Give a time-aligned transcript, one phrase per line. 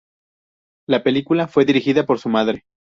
[0.89, 2.63] La película fue dirigida por su madre.